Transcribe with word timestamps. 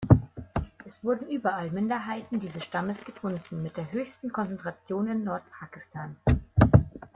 Es 0.83 1.03
wurden 1.03 1.29
überall 1.29 1.69
Minderheiten 1.69 2.39
dieses 2.39 2.63
Stammes 2.63 3.05
gefunden, 3.05 3.61
mit 3.61 3.77
der 3.77 3.91
höchsten 3.91 4.33
Konzentration 4.33 5.05
in 5.07 5.23
Nordpakistan. 5.23 6.15